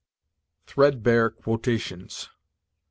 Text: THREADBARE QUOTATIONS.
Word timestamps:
THREADBARE 0.65 1.29
QUOTATIONS. 1.29 2.29